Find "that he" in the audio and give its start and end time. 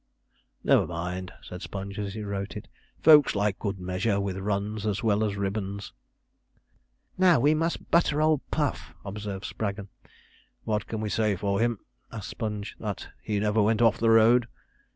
12.79-13.39